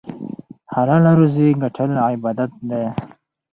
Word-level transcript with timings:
حلاله 0.73 1.11
روزي 1.19 1.47
ګټل 1.61 1.91
عبادت 2.07 2.51
دی. 2.69 2.83